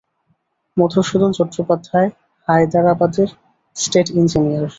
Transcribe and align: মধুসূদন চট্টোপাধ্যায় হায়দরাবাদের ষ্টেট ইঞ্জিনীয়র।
মধুসূদন 0.77 1.31
চট্টোপাধ্যায় 1.37 2.09
হায়দরাবাদের 2.47 3.29
ষ্টেট 3.75 4.07
ইঞ্জিনীয়র। 4.19 4.67